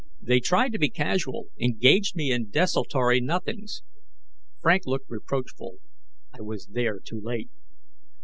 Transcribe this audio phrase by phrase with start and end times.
[0.19, 3.83] They tried to be casual, engaged me in desultory nothings.
[4.59, 5.77] Frank looked reproachful
[6.33, 7.51] I was there too late.